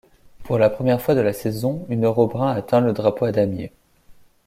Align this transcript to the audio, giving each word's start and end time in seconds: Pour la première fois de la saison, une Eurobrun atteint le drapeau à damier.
Pour 0.43 0.57
la 0.57 0.71
première 0.71 0.99
fois 0.99 1.13
de 1.13 1.19
la 1.19 1.31
saison, 1.31 1.85
une 1.87 2.05
Eurobrun 2.07 2.51
atteint 2.55 2.79
le 2.81 2.91
drapeau 2.91 3.25
à 3.25 3.31
damier. 3.31 3.71